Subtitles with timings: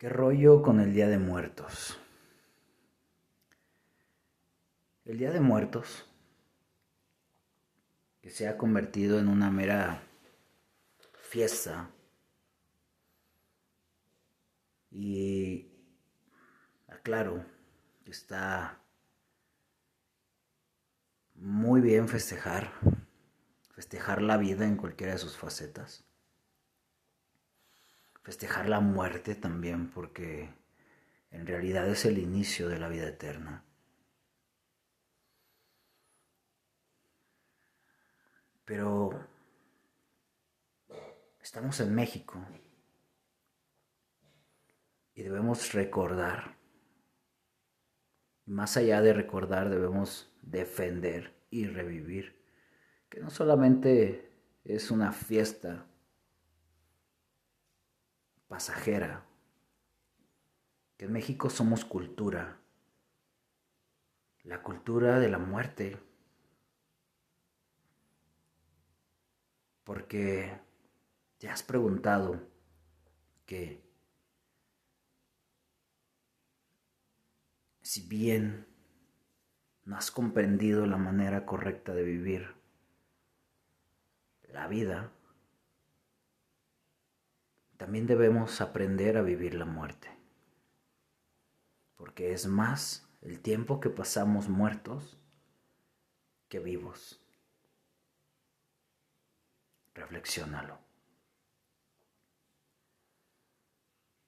[0.00, 2.00] ¿Qué rollo con el Día de Muertos?
[5.04, 6.06] El Día de Muertos,
[8.22, 10.02] que se ha convertido en una mera
[11.28, 11.90] fiesta
[14.90, 15.70] y
[16.88, 17.44] aclaro
[18.02, 18.80] que está
[21.34, 22.72] muy bien festejar,
[23.74, 26.09] festejar la vida en cualquiera de sus facetas
[28.22, 30.54] festejar la muerte también, porque
[31.30, 33.64] en realidad es el inicio de la vida eterna.
[38.64, 39.10] Pero
[41.40, 42.38] estamos en México
[45.14, 46.56] y debemos recordar,
[48.46, 52.40] más allá de recordar, debemos defender y revivir,
[53.08, 54.30] que no solamente
[54.64, 55.89] es una fiesta
[58.50, 59.24] pasajera,
[60.96, 62.58] que en México somos cultura,
[64.42, 65.96] la cultura de la muerte,
[69.84, 70.60] porque
[71.38, 72.40] te has preguntado
[73.46, 73.80] que
[77.82, 78.66] si bien
[79.84, 82.52] no has comprendido la manera correcta de vivir
[84.48, 85.12] la vida,
[87.80, 90.10] también debemos aprender a vivir la muerte,
[91.96, 95.18] porque es más el tiempo que pasamos muertos
[96.50, 97.24] que vivos.
[99.94, 100.78] Reflexiónalo.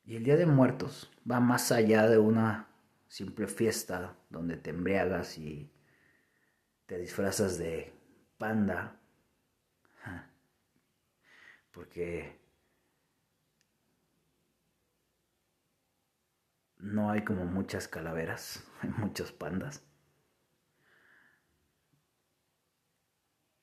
[0.05, 2.71] Y el Día de Muertos va más allá de una
[3.07, 5.71] simple fiesta donde te embriagas y
[6.87, 7.93] te disfrazas de
[8.39, 8.99] panda,
[11.71, 12.42] porque
[16.83, 19.83] no hay como muchas calaveras, hay muchos pandas.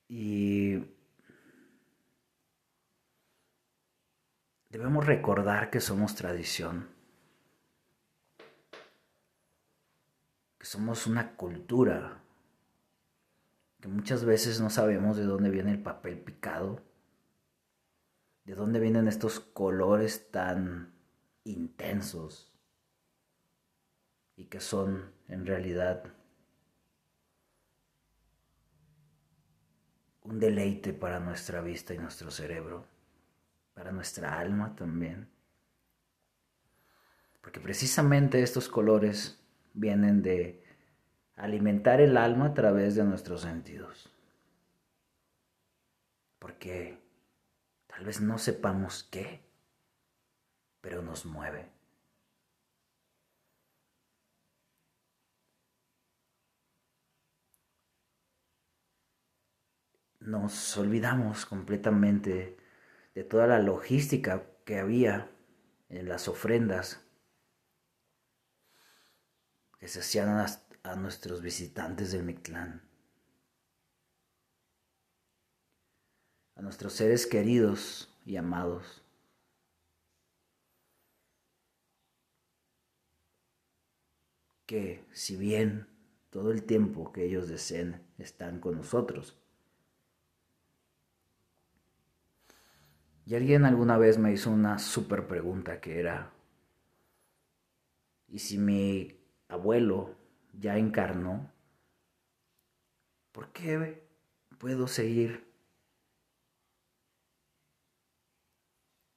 [0.08, 0.82] Y
[4.70, 6.88] debemos recordar que somos tradición,
[10.58, 12.24] que somos una cultura,
[13.80, 16.82] que muchas veces no sabemos de dónde viene el papel picado,
[18.44, 20.92] de dónde vienen estos colores tan
[21.44, 22.49] intensos
[24.40, 26.02] y que son en realidad
[30.22, 32.86] un deleite para nuestra vista y nuestro cerebro,
[33.74, 35.28] para nuestra alma también.
[37.42, 39.38] Porque precisamente estos colores
[39.74, 40.64] vienen de
[41.34, 44.10] alimentar el alma a través de nuestros sentidos.
[46.38, 46.98] Porque
[47.86, 49.42] tal vez no sepamos qué,
[50.80, 51.79] pero nos mueve.
[60.30, 62.56] Nos olvidamos completamente
[63.14, 65.28] de toda la logística que había
[65.88, 67.04] en las ofrendas
[69.78, 72.82] que se hacían a, nuestros visitantes del Mictlán,
[76.54, 79.04] a nuestros seres queridos y amados.
[84.66, 85.88] que si bien
[86.30, 89.39] todo el tiempo que ellos deseen están con nosotros,
[93.30, 96.32] Y alguien alguna vez me hizo una súper pregunta que era,
[98.26, 100.16] ¿y si mi abuelo
[100.52, 101.48] ya encarnó?
[103.30, 104.02] ¿Por qué
[104.58, 105.48] puedo seguir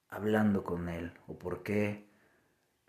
[0.09, 1.11] hablando con él?
[1.25, 2.07] ¿O por qué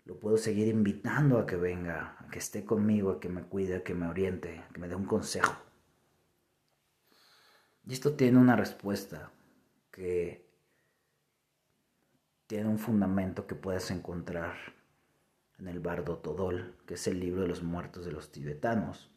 [0.03, 3.77] lo puedo seguir invitando a que venga, a que esté conmigo, a que me cuide,
[3.77, 5.57] a que me oriente, a que me dé un consejo?
[7.83, 9.31] Y esto tiene una respuesta
[9.89, 10.44] que
[12.47, 14.55] tiene un fundamento que puedes encontrar
[15.57, 19.09] en el Bardo Todol, que es el libro de los muertos de los tibetanos.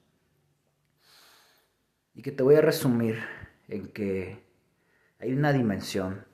[2.15, 3.19] Y que te voy a resumir
[3.69, 4.45] en que
[5.19, 6.25] hay una dimensión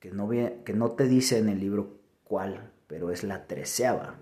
[0.00, 4.16] que no, que no te dice en el libro cuál, pero es la treceava,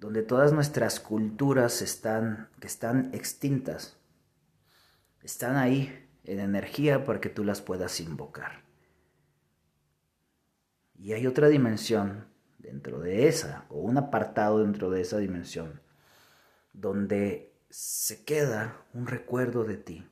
[0.00, 3.96] donde todas nuestras culturas están, que están extintas,
[5.22, 8.71] están ahí en energía para que tú las puedas invocar.
[11.02, 12.26] Y hay otra dimensión
[12.58, 15.80] dentro de esa, o un apartado dentro de esa dimensión,
[16.72, 20.06] donde se queda un recuerdo de ti.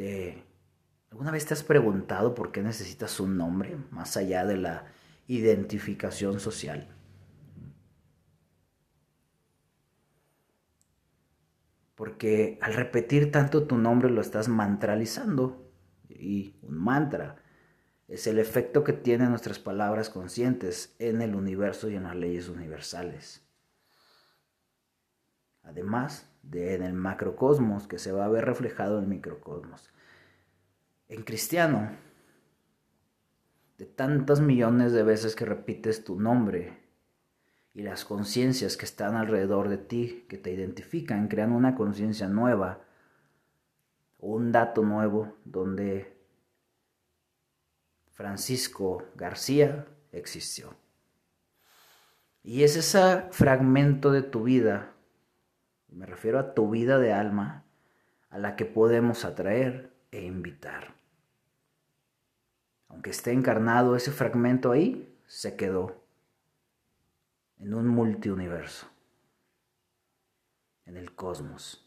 [0.00, 0.42] de...
[1.10, 4.86] ¿Alguna vez te has preguntado por qué necesitas un nombre más allá de la
[5.26, 6.88] identificación social?
[12.00, 15.70] Porque al repetir tanto tu nombre lo estás mantralizando.
[16.08, 17.36] Y un mantra
[18.08, 22.48] es el efecto que tienen nuestras palabras conscientes en el universo y en las leyes
[22.48, 23.46] universales.
[25.62, 29.92] Además de en el macrocosmos que se va a ver reflejado en el microcosmos.
[31.08, 31.98] En cristiano,
[33.76, 36.79] de tantas millones de veces que repites tu nombre
[37.72, 42.80] y las conciencias que están alrededor de ti, que te identifican, crean una conciencia nueva,
[44.18, 46.16] un dato nuevo donde
[48.12, 50.74] Francisco García existió.
[52.42, 54.92] Y es ese fragmento de tu vida,
[55.88, 57.64] me refiero a tu vida de alma,
[58.30, 60.94] a la que podemos atraer e invitar.
[62.88, 65.99] Aunque esté encarnado ese fragmento ahí, se quedó
[67.60, 68.86] en un multiuniverso,
[70.86, 71.86] en el cosmos.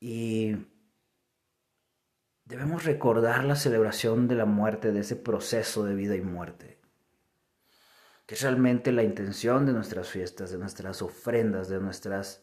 [0.00, 0.56] Y
[2.44, 6.80] debemos recordar la celebración de la muerte, de ese proceso de vida y muerte,
[8.26, 12.42] que es realmente la intención de nuestras fiestas, de nuestras ofrendas, de nuestras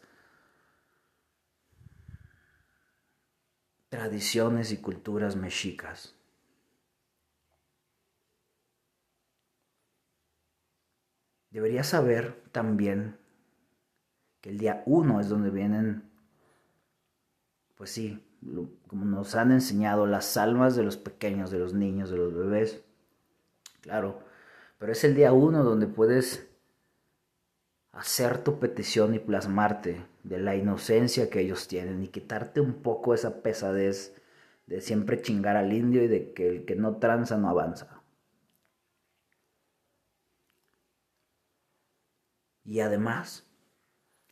[3.90, 6.15] tradiciones y culturas mexicas.
[11.56, 13.16] Deberías saber también
[14.42, 16.04] que el día uno es donde vienen
[17.78, 18.22] pues sí,
[18.88, 22.84] como nos han enseñado, las almas de los pequeños, de los niños, de los bebés.
[23.80, 24.20] Claro,
[24.80, 26.46] pero es el día uno donde puedes
[27.94, 33.14] hacer tu petición y plasmarte de la inocencia que ellos tienen y quitarte un poco
[33.14, 34.14] esa pesadez
[34.68, 37.95] de siempre chingar al indio y de que el que no tranza no avanza.
[42.66, 43.46] Y además,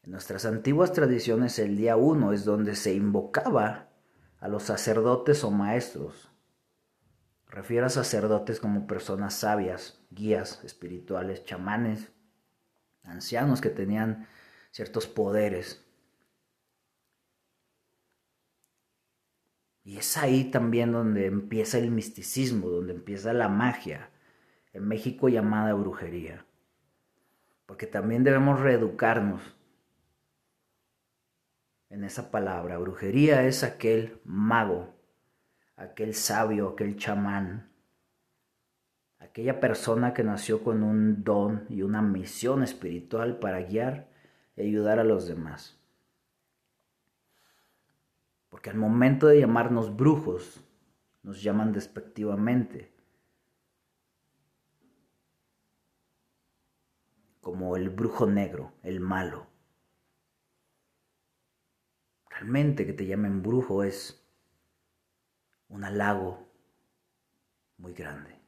[0.01, 3.89] en nuestras antiguas tradiciones el día uno es donde se invocaba
[4.39, 6.31] a los sacerdotes o maestros.
[7.47, 12.11] Refiero a sacerdotes como personas sabias, guías espirituales, chamanes,
[13.03, 14.27] ancianos que tenían
[14.71, 15.85] ciertos poderes.
[19.83, 24.09] Y es ahí también donde empieza el misticismo, donde empieza la magia,
[24.71, 26.45] en México llamada brujería.
[27.65, 29.41] Porque también debemos reeducarnos
[31.89, 32.77] en esa palabra.
[32.77, 34.93] Brujería es aquel mago,
[35.75, 37.71] aquel sabio, aquel chamán,
[39.19, 44.07] aquella persona que nació con un don y una misión espiritual para guiar
[44.55, 45.79] y ayudar a los demás.
[48.49, 50.63] Porque al momento de llamarnos brujos,
[51.23, 52.92] nos llaman despectivamente.
[57.43, 59.47] Como el brujo negro, el malo.
[62.29, 64.25] Realmente que te llamen brujo es
[65.67, 66.47] un halago
[67.77, 68.39] muy grande.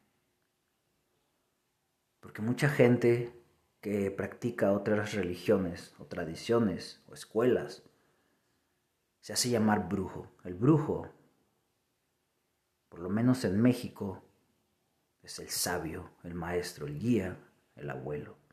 [2.22, 3.38] Porque mucha gente
[3.82, 7.84] que practica otras religiones o tradiciones o escuelas
[9.20, 10.32] se hace llamar brujo.
[10.46, 11.12] El brujo,
[12.88, 14.24] por lo menos en México,
[15.22, 17.38] es el sabio, el maestro, el guía,
[17.76, 18.45] el abuelo.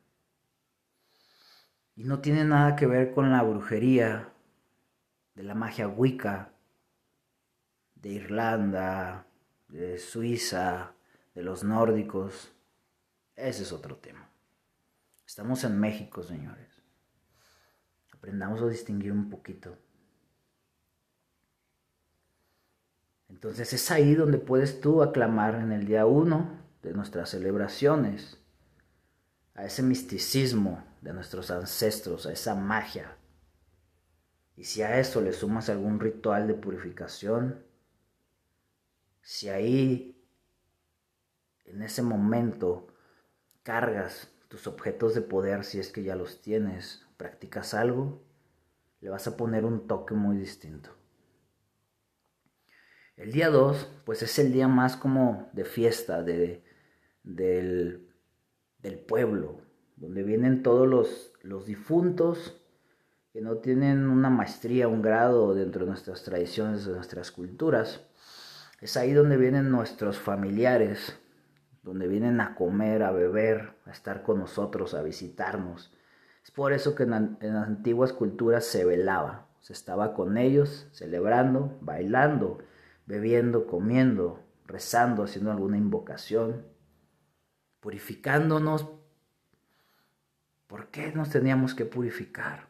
[1.95, 4.33] Y no tiene nada que ver con la brujería
[5.35, 6.51] de la magia wicca
[7.95, 9.27] de Irlanda,
[9.67, 10.93] de Suiza,
[11.35, 12.51] de los nórdicos.
[13.35, 14.29] Ese es otro tema.
[15.25, 16.81] Estamos en México, señores.
[18.11, 19.77] Aprendamos a distinguir un poquito.
[23.29, 26.49] Entonces es ahí donde puedes tú aclamar en el día uno
[26.81, 28.39] de nuestras celebraciones
[29.55, 33.17] a ese misticismo de nuestros ancestros, a esa magia
[34.55, 37.65] y si a eso le sumas algún ritual de purificación,
[39.21, 40.23] si ahí
[41.65, 42.87] en ese momento
[43.63, 48.23] cargas tus objetos de poder, si es que ya los tienes, practicas algo,
[48.99, 50.91] le vas a poner un toque muy distinto.
[53.15, 56.63] El día 2, pues es el día más como de fiesta de,
[57.23, 58.13] del,
[58.79, 59.61] del pueblo,
[59.95, 62.59] donde vienen todos los, los difuntos
[63.31, 68.05] que no tienen una maestría, un grado dentro de nuestras tradiciones, de nuestras culturas.
[68.79, 71.17] Es ahí donde vienen nuestros familiares,
[71.81, 75.91] donde vienen a comer, a beber, a estar con nosotros, a visitarnos.
[76.43, 81.77] Es por eso que en, en antiguas culturas se velaba, se estaba con ellos, celebrando,
[81.81, 82.59] bailando,
[83.05, 86.65] bebiendo, comiendo, rezando, haciendo alguna invocación,
[87.79, 88.87] purificándonos.
[90.73, 92.65] ¿Por qué nos teníamos que purificar?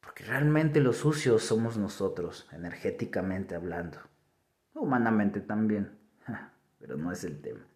[0.00, 3.98] Porque realmente los sucios somos nosotros, energéticamente hablando,
[4.74, 5.98] humanamente también,
[6.78, 7.66] pero no es el tema.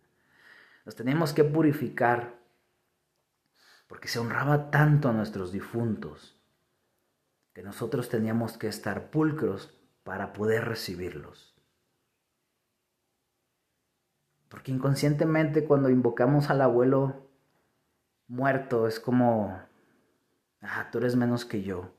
[0.86, 2.38] Nos teníamos que purificar
[3.88, 6.40] porque se honraba tanto a nuestros difuntos
[7.54, 11.56] que nosotros teníamos que estar pulcros para poder recibirlos.
[14.48, 17.27] Porque inconscientemente cuando invocamos al abuelo
[18.28, 19.60] muerto es como,
[20.60, 21.90] ah, tú eres menos que yo.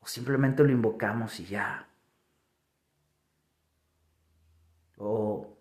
[0.00, 1.88] O simplemente lo invocamos y ya.
[4.96, 5.54] O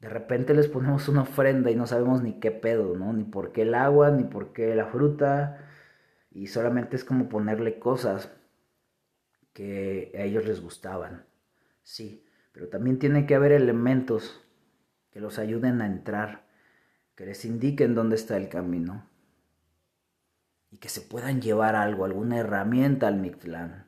[0.00, 3.12] de repente les ponemos una ofrenda y no sabemos ni qué pedo, ¿no?
[3.12, 5.68] Ni por qué el agua, ni por qué la fruta,
[6.30, 8.32] y solamente es como ponerle cosas
[9.52, 11.26] que a ellos les gustaban.
[11.82, 14.42] Sí, pero también tiene que haber elementos
[15.10, 16.46] que los ayuden a entrar,
[17.20, 19.06] que les indiquen dónde está el camino
[20.70, 23.86] y que se puedan llevar algo, alguna herramienta al Mictlán,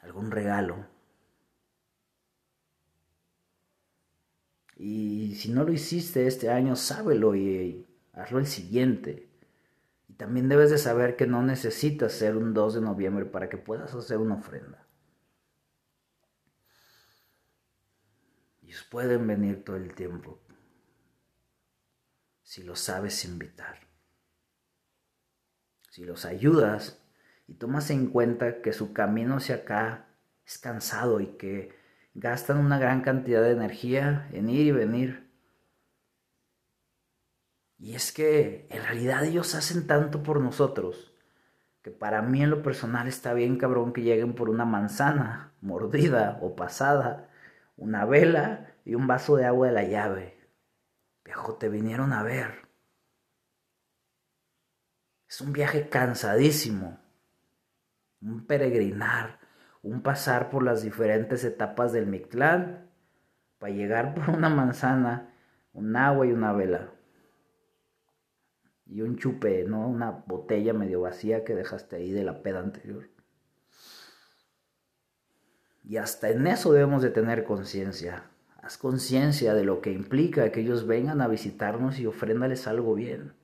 [0.00, 0.84] algún regalo.
[4.74, 9.30] Y si no lo hiciste este año, sábelo y hazlo el siguiente
[10.16, 13.94] también debes de saber que no necesitas ser un 2 de noviembre para que puedas
[13.94, 14.84] hacer una ofrenda.
[18.64, 20.40] Ellos pueden venir todo el tiempo
[22.46, 23.80] si los sabes invitar.
[25.90, 27.02] Si los ayudas
[27.48, 30.06] y tomas en cuenta que su camino hacia acá
[30.46, 31.74] es cansado y que
[32.14, 35.26] gastan una gran cantidad de energía en ir y venir
[37.78, 41.12] y es que en realidad ellos hacen tanto por nosotros
[41.82, 46.38] que para mí en lo personal está bien cabrón que lleguen por una manzana mordida
[46.40, 47.28] o pasada,
[47.76, 50.36] una vela y un vaso de agua de la llave.
[51.26, 52.66] Viejo, te vinieron a ver.
[55.28, 56.98] Es un viaje cansadísimo,
[58.22, 59.40] un peregrinar,
[59.82, 62.90] un pasar por las diferentes etapas del Mictlán
[63.58, 65.34] para llegar por una manzana,
[65.72, 66.96] un agua y una vela
[68.86, 69.88] y un chupe, ¿no?
[69.88, 73.10] Una botella medio vacía que dejaste ahí de la peda anterior.
[75.82, 78.30] Y hasta en eso debemos de tener conciencia.
[78.62, 83.34] Haz conciencia de lo que implica que ellos vengan a visitarnos y ofréndales algo bien.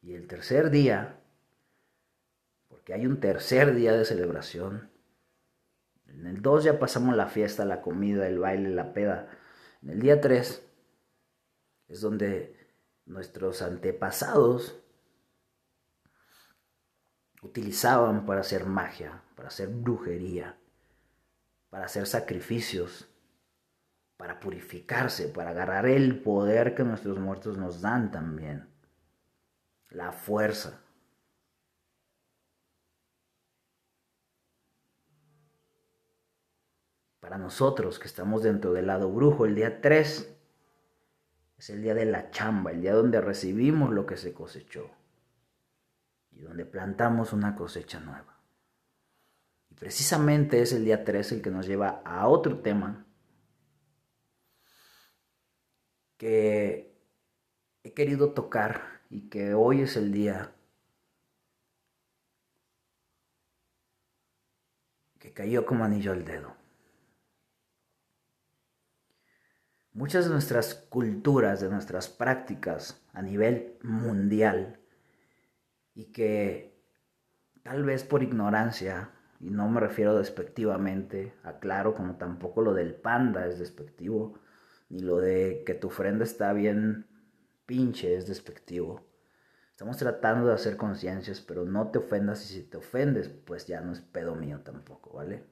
[0.00, 1.18] Y el tercer día,
[2.68, 4.90] porque hay un tercer día de celebración,
[6.06, 9.28] en el 2 ya pasamos la fiesta, la comida, el baile, la peda.
[9.82, 10.62] En el día 3
[11.88, 12.56] es donde
[13.06, 14.83] nuestros antepasados
[17.44, 20.56] utilizaban para hacer magia, para hacer brujería,
[21.68, 23.08] para hacer sacrificios,
[24.16, 28.68] para purificarse, para agarrar el poder que nuestros muertos nos dan también,
[29.90, 30.80] la fuerza.
[37.20, 40.34] Para nosotros que estamos dentro del lado brujo, el día 3
[41.58, 44.90] es el día de la chamba, el día donde recibimos lo que se cosechó
[46.34, 48.38] y donde plantamos una cosecha nueva.
[49.70, 53.06] Y precisamente es el día 3 el que nos lleva a otro tema
[56.16, 56.96] que
[57.82, 60.52] he querido tocar y que hoy es el día
[65.18, 66.64] que cayó como anillo al dedo.
[69.94, 74.80] muchas de nuestras culturas, de nuestras prácticas a nivel mundial
[75.94, 76.76] y que
[77.62, 79.10] tal vez por ignorancia,
[79.40, 84.38] y no me refiero despectivamente, aclaro como tampoco lo del panda es despectivo,
[84.88, 87.06] ni lo de que tu ofrenda está bien
[87.66, 89.06] pinche es despectivo.
[89.70, 93.80] Estamos tratando de hacer conciencias, pero no te ofendas y si te ofendes, pues ya
[93.80, 95.44] no es pedo mío tampoco, ¿vale?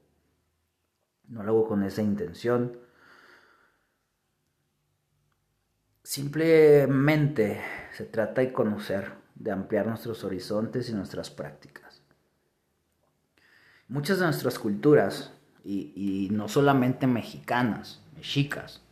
[1.28, 2.78] No lo hago con esa intención
[6.04, 7.60] Simplemente
[7.92, 12.02] se trata de conocer, de ampliar nuestros horizontes y nuestras prácticas.
[13.88, 15.32] Muchas de nuestras culturas,
[15.64, 18.82] y, no solamente mexicanas, mexicas,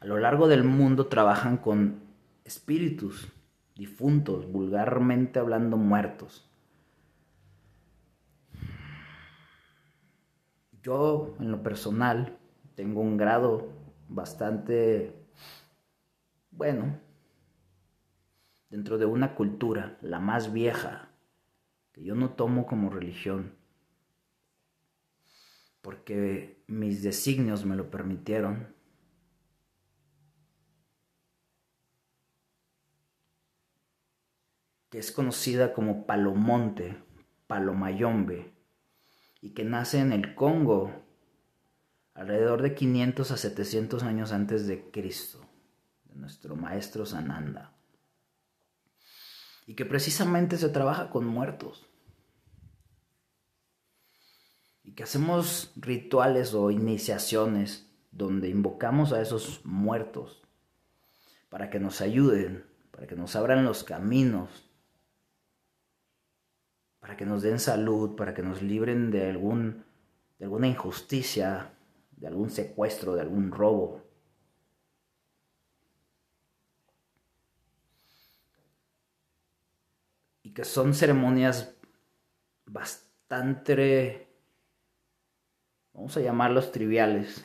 [0.00, 2.00] a lo largo del mundo trabajan con
[2.44, 3.28] espíritus
[3.74, 6.46] difuntos, vulgarmente hablando muertos.
[10.86, 12.38] yo, en lo personal,
[12.76, 13.70] tengo un grado
[14.08, 15.12] bastante
[16.52, 17.00] bueno
[18.70, 21.10] dentro de una cultura, la más vieja,
[21.92, 23.54] que yo no tomo como religión,
[25.80, 28.74] porque mis designios me lo permitieron.
[34.88, 36.96] que es conocida como Palomonte,
[37.48, 38.54] Palomayombe,
[39.40, 40.92] y que nace en el Congo
[42.14, 45.44] alrededor de 500 a 700 años antes de Cristo,
[46.04, 47.75] de nuestro maestro Sananda
[49.66, 51.86] y que precisamente se trabaja con muertos.
[54.84, 60.40] Y que hacemos rituales o iniciaciones donde invocamos a esos muertos
[61.48, 64.70] para que nos ayuden, para que nos abran los caminos,
[67.00, 69.84] para que nos den salud, para que nos libren de, algún,
[70.38, 71.72] de alguna injusticia,
[72.12, 74.05] de algún secuestro, de algún robo.
[80.56, 81.76] Que son ceremonias
[82.64, 84.26] bastante,
[85.92, 87.44] vamos a llamarlos triviales,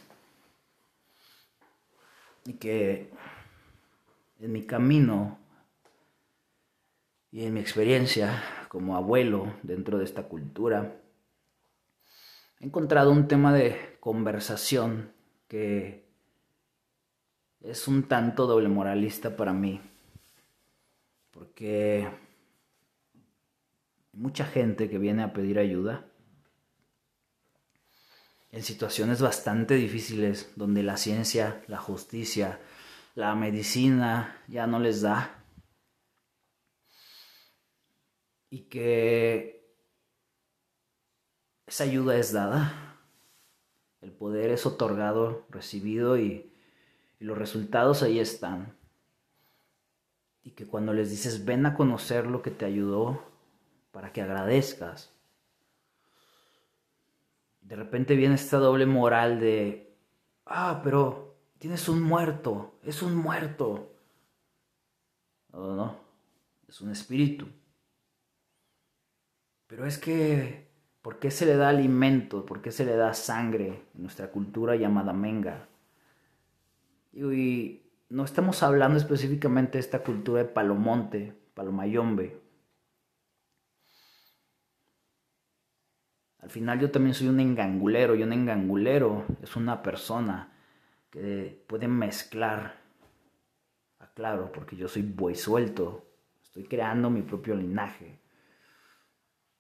[2.46, 3.12] y que
[4.39, 5.38] en mi camino
[7.32, 10.96] y en mi experiencia como abuelo dentro de esta cultura,
[12.62, 15.12] he encontrado un tema de conversación
[15.50, 16.08] que
[17.60, 19.82] es un tanto doble moralista para mí,
[21.32, 22.08] porque
[24.13, 26.06] mucha gente que viene a pedir ayuda
[28.51, 32.60] en situaciones bastante difíciles donde la ciencia, la justicia,
[33.15, 35.41] la medicina ya no les da
[38.51, 39.65] y que
[41.65, 42.98] esa ayuda es dada,
[44.01, 46.47] el poder es otorgado, recibido y,
[47.19, 48.76] los resultados ahí están.
[50.41, 53.31] Y que cuando les dices ven a conocer lo que te ayudó,
[53.91, 55.13] para que agradezcas.
[57.62, 59.95] De repente viene esta doble moral de,
[60.45, 63.93] ah, pero tienes un muerto, es un muerto.
[65.54, 65.99] No, no,
[66.67, 67.47] es un espíritu.
[69.67, 70.67] Pero es que,
[71.01, 72.45] ¿por qué se le da alimento?
[72.45, 75.67] ¿Por qué se le da sangre en nuestra cultura llamada menga?
[77.13, 82.40] Y, no estamos hablando específicamente de esta cultura de Palomonte, Palomayombe,
[86.41, 90.51] Al final yo también soy un engangulero y un engangulero es una persona
[91.12, 92.82] que puede mezclar,
[93.99, 96.08] aclaro, porque yo soy buey suelto,
[96.41, 98.19] estoy creando mi propio linaje.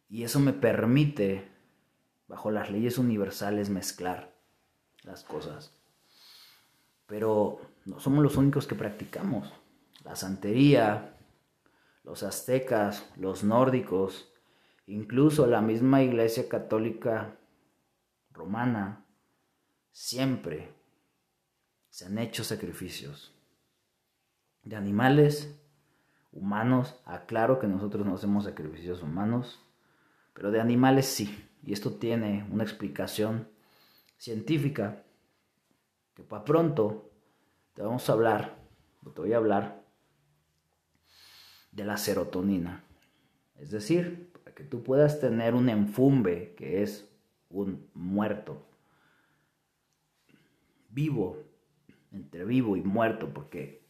[0.09, 1.51] Y eso me permite,
[2.27, 4.33] bajo las leyes universales, mezclar
[5.03, 5.73] las cosas.
[7.05, 9.53] Pero no somos los únicos que practicamos.
[10.03, 11.15] La santería,
[12.03, 14.30] los aztecas, los nórdicos,
[14.87, 17.37] Incluso la misma Iglesia Católica
[18.31, 19.05] Romana
[19.91, 20.73] siempre
[21.89, 23.33] se han hecho sacrificios
[24.63, 25.57] de animales,
[26.31, 26.99] humanos.
[27.05, 29.59] Aclaro que nosotros no hacemos sacrificios humanos,
[30.33, 31.47] pero de animales sí.
[31.63, 33.47] Y esto tiene una explicación
[34.17, 35.03] científica
[36.15, 37.11] que para pronto
[37.73, 38.57] te vamos a hablar,
[39.13, 39.83] te voy a hablar
[41.71, 42.83] de la serotonina.
[43.55, 47.09] Es decir, que tú puedas tener un enfumbe que es
[47.49, 48.65] un muerto.
[50.89, 51.43] Vivo,
[52.11, 53.81] entre vivo y muerto, porque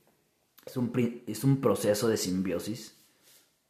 [0.66, 0.92] es un,
[1.28, 2.98] es un proceso de simbiosis.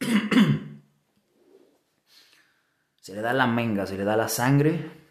[2.96, 5.02] se le da la menga, se le da la sangre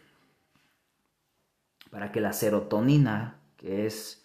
[1.90, 4.24] para que la serotonina, que es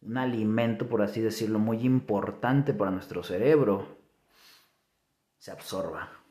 [0.00, 3.98] un alimento, por así decirlo, muy importante para nuestro cerebro,
[5.38, 6.21] se absorba.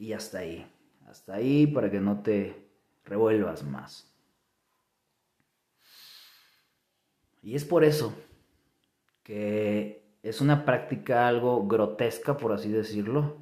[0.00, 0.66] Y hasta ahí.
[1.06, 2.56] Hasta ahí para que no te
[3.04, 4.10] revuelvas más.
[7.42, 8.14] Y es por eso
[9.22, 13.36] que es una práctica algo grotesca, por así decirlo.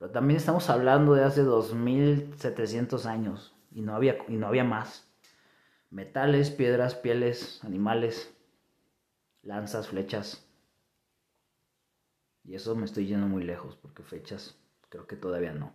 [0.00, 5.08] Pero también estamos hablando de hace 2700 años y no había, y no había más.
[5.90, 8.34] Metales, piedras, pieles, animales,
[9.42, 10.44] lanzas, flechas.
[12.42, 15.74] Y eso me estoy yendo muy lejos porque fechas Creo que todavía no.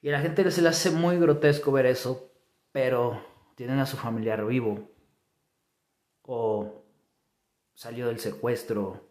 [0.00, 2.32] Y a la gente se le hace muy grotesco ver eso,
[2.72, 4.90] pero tienen a su familiar vivo.
[6.22, 6.84] O
[7.74, 9.08] salió del secuestro.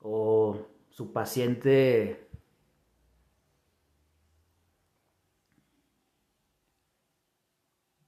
[0.00, 2.28] O su paciente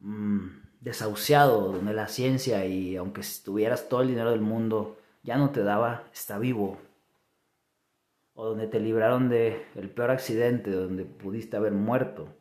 [0.00, 0.48] mm,
[0.81, 5.50] desahuciado, donde la ciencia y aunque si tuvieras todo el dinero del mundo, ya no
[5.50, 6.79] te daba, está vivo,
[8.35, 12.37] o donde te libraron de el peor accidente, donde pudiste haber muerto.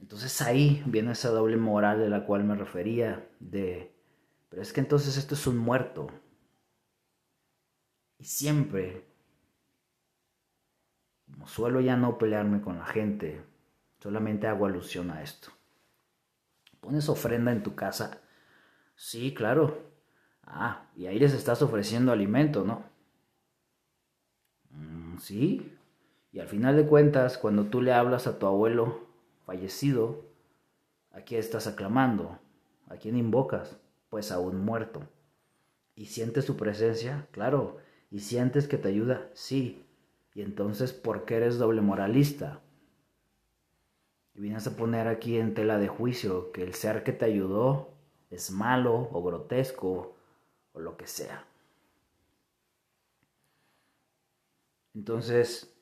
[0.00, 3.94] Entonces ahí viene esa doble moral de la cual me refería, de,
[4.48, 6.08] pero es que entonces esto es un muerto.
[8.18, 9.06] Y siempre,
[11.30, 13.42] como suelo ya no pelearme con la gente,
[14.00, 15.48] solamente hago alusión a esto.
[16.80, 18.20] ¿Pones ofrenda en tu casa?
[18.94, 19.90] Sí, claro.
[20.42, 22.95] Ah, y ahí les estás ofreciendo alimento, ¿no?
[24.76, 25.72] Mm, sí.
[26.32, 29.00] Y al final de cuentas, cuando tú le hablas a tu abuelo
[29.46, 30.24] fallecido,
[31.12, 32.38] ¿a quién estás aclamando?
[32.88, 33.76] ¿A quién invocas?
[34.10, 35.02] Pues a un muerto.
[35.94, 37.26] ¿Y sientes su presencia?
[37.30, 37.78] Claro.
[38.10, 39.28] ¿Y sientes que te ayuda?
[39.34, 39.84] Sí.
[40.34, 42.60] Y entonces, ¿por qué eres doble moralista?
[44.34, 47.88] Y vienes a poner aquí en tela de juicio que el ser que te ayudó
[48.30, 50.14] es malo o grotesco
[50.74, 51.46] o lo que sea.
[54.96, 55.76] Entonces,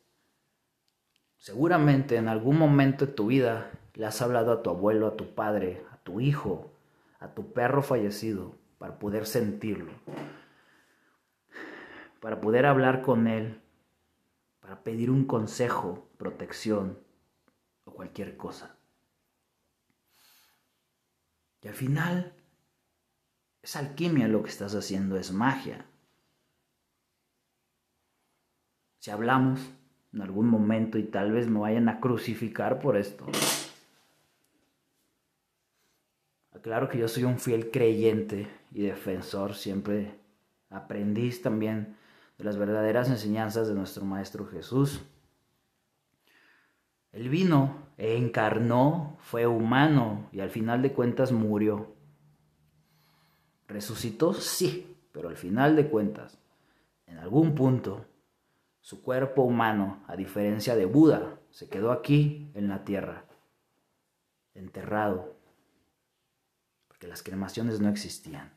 [1.37, 5.37] seguramente en algún momento de tu vida le has hablado a tu abuelo, a tu
[5.37, 6.72] padre, a tu hijo,
[7.20, 9.92] a tu perro fallecido para poder sentirlo,
[12.20, 13.61] para poder hablar con él,
[14.59, 16.98] para pedir un consejo, protección,
[17.85, 18.74] o cualquier cosa.
[21.62, 22.35] Y al final
[23.62, 25.87] es alquimia lo que estás haciendo, es magia.
[29.05, 29.61] Si hablamos
[30.14, 33.27] en algún momento y tal vez me vayan a crucificar por esto.
[36.62, 40.19] Claro que yo soy un fiel creyente y defensor, siempre
[40.71, 41.99] aprendiz también
[42.38, 45.03] de las verdaderas enseñanzas de nuestro Maestro Jesús.
[47.12, 51.95] Él vino, encarnó, fue humano y al final de cuentas murió.
[53.69, 54.33] ¿Resucitó?
[54.33, 56.38] Sí, pero al final de cuentas,
[57.07, 58.07] en algún punto,
[58.85, 63.25] su cuerpo humano, a diferencia de Buda, se quedó aquí en la tierra,
[64.55, 65.35] enterrado,
[66.88, 68.53] porque las cremaciones no existían,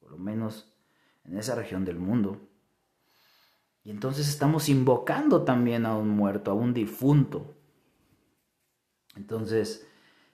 [0.00, 0.74] por lo menos
[1.22, 2.40] en esa región del mundo.
[3.84, 7.54] Y entonces estamos invocando también a un muerto, a un difunto,
[9.14, 9.86] entonces,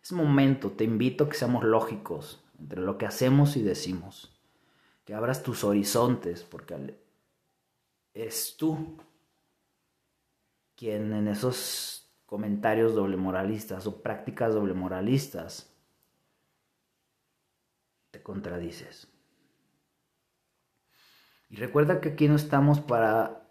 [0.02, 4.35] es momento, te invito a que seamos lógicos entre lo que hacemos y decimos,
[5.04, 6.96] que abras tus horizontes, porque
[8.14, 8.96] es tú
[10.80, 15.76] quien en esos comentarios doble moralistas o prácticas doble moralistas
[18.10, 19.06] te contradices.
[21.50, 23.46] Y recuerda que aquí no estamos para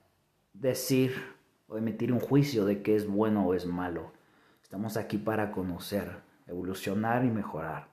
[0.54, 1.36] decir
[1.68, 4.12] o emitir un juicio de qué es bueno o es malo.
[4.64, 7.92] Estamos aquí para conocer, evolucionar y mejorar.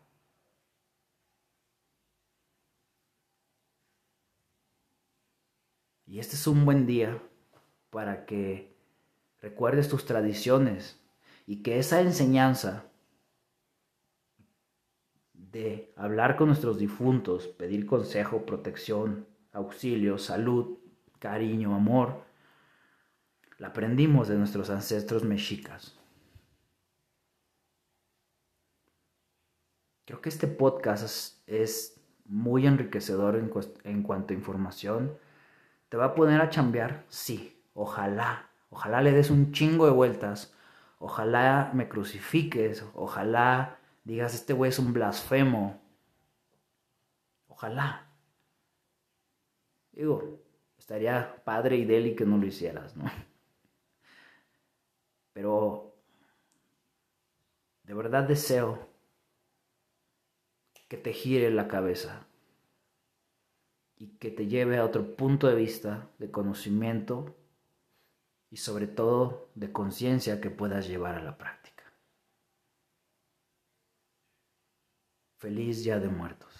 [6.07, 7.21] Y este es un buen día
[7.91, 8.76] para que
[9.47, 11.01] recuerdes tus tradiciones
[11.47, 12.91] y que esa enseñanza
[15.35, 20.79] de hablar con nuestros difuntos, pedir consejo, protección, auxilio, salud,
[21.21, 22.25] cariño, amor,
[23.59, 25.97] la aprendimos de nuestros ancestros mexicas.
[30.07, 31.93] Creo que este podcast es,
[32.25, 33.53] muy enriquecedor en,
[33.85, 35.17] en cuanto a información.
[35.89, 37.05] ¿Te va a poner a chambear?
[37.09, 38.51] Sí, ojalá.
[38.71, 40.55] Ojalá le des un chingo de vueltas.
[40.99, 42.85] Ojalá me crucifiques.
[42.95, 45.81] Ojalá digas, este güey es un blasfemo.
[47.49, 48.07] Ojalá.
[49.93, 50.41] Digo,
[50.79, 53.05] estaría padre y deli que no lo hicieras, ¿no?
[55.33, 55.95] Pero
[57.85, 58.89] de verdad deseo
[60.89, 62.27] que te gire la cabeza
[63.99, 67.35] y que te lleve a otro punto de vista, de conocimiento
[68.51, 71.85] y sobre todo de conciencia que puedas llevar a la práctica.
[75.39, 76.56] Feliz Día de Muertos.